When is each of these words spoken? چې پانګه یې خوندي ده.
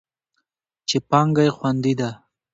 چې 0.87 0.97
پانګه 1.09 1.43
یې 1.47 1.51
خوندي 1.57 1.93
ده. 1.99 2.09